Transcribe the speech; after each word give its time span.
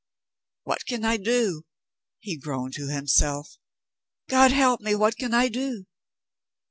'What 0.63 0.83
can 0.87 1.05
I 1.05 1.17
do?' 1.17 1.61
he 2.17 2.35
groaned 2.35 2.73
to 2.73 2.87
himself. 2.87 3.59
'God 4.27 4.49
help 4.51 4.81
me, 4.81 4.95
what 4.95 5.15
can 5.15 5.31
I 5.35 5.47
do?' 5.47 5.85